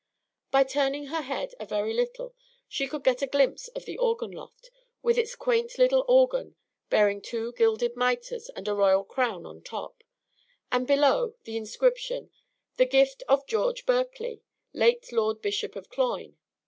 By 0.49 0.63
turning 0.63 1.09
her 1.13 1.21
head 1.21 1.53
a 1.59 1.65
very 1.67 1.93
little 1.93 2.33
she 2.67 2.87
could 2.87 3.03
get 3.03 3.21
a 3.21 3.27
glimpse 3.27 3.67
of 3.67 3.85
the 3.85 3.99
organ 3.99 4.31
loft, 4.31 4.71
with 5.03 5.15
its 5.15 5.35
quaint 5.35 5.77
little 5.77 6.03
organ 6.07 6.55
bearing 6.89 7.21
two 7.21 7.51
gilded 7.53 7.95
mitres 7.95 8.49
and 8.55 8.67
a 8.67 8.73
royal 8.73 9.03
crown 9.03 9.45
on 9.45 9.61
top, 9.61 10.03
and 10.71 10.87
below, 10.87 11.35
the 11.43 11.55
inscription, 11.55 12.31
"The 12.77 12.87
Gift 12.87 13.21
of 13.29 13.45
George 13.45 13.85
Berkeley, 13.85 14.41
late 14.73 15.11
Lord 15.11 15.39
Bishop 15.39 15.75
of 15.75 15.87
Cloyne." 15.91 16.35